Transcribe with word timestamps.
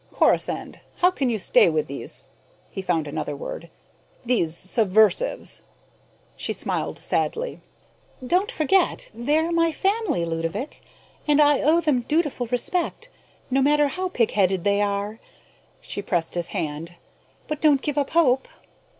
"Corisande, 0.09 0.79
how 0.95 1.11
can 1.11 1.29
you 1.29 1.37
stay 1.37 1.69
with 1.69 1.85
these" 1.85 2.23
he 2.71 2.81
found 2.81 3.07
another 3.07 3.35
word 3.35 3.69
"these 4.25 4.57
subversives?" 4.57 5.61
She 6.35 6.53
smiled 6.53 6.97
sadly. 6.97 7.61
"Don't 8.25 8.49
forget: 8.51 9.11
they're 9.13 9.51
my 9.51 9.71
family, 9.71 10.25
Ludovick, 10.25 10.81
and 11.27 11.39
I 11.39 11.61
owe 11.61 11.81
them 11.81 12.01
dutiful 12.01 12.47
respect, 12.47 13.09
no 13.51 13.61
matter 13.61 13.89
how 13.89 14.09
pig 14.09 14.31
headed 14.31 14.63
they 14.63 14.81
are." 14.81 15.19
She 15.81 16.01
pressed 16.01 16.33
his 16.33 16.47
hand. 16.47 16.95
"But 17.47 17.61
don't 17.61 17.83
give 17.83 17.95
up 17.99 18.09
hope." 18.09 18.47